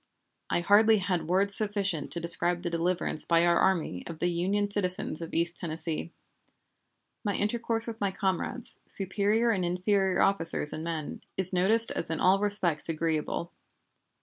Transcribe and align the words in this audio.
I 0.49 0.61
hardly 0.61 0.97
had 0.97 1.27
words 1.27 1.53
sufficient 1.55 2.09
to 2.11 2.19
describe 2.19 2.63
the 2.63 2.71
deliverance 2.71 3.23
by 3.23 3.45
our 3.45 3.59
army 3.59 4.03
of 4.07 4.17
the 4.17 4.31
Union 4.31 4.67
citizens 4.71 5.21
of 5.21 5.31
East 5.31 5.57
Tennessee. 5.57 6.11
My 7.23 7.35
intercourse 7.35 7.85
with 7.85 8.01
my 8.01 8.09
comrades, 8.09 8.79
superior 8.87 9.51
and 9.51 9.63
inferior 9.63 10.23
officers 10.23 10.73
and 10.73 10.83
men, 10.83 11.21
is 11.37 11.53
noticed 11.53 11.91
as 11.91 12.09
in 12.09 12.19
all 12.19 12.39
respects 12.39 12.89
agreeable. 12.89 13.53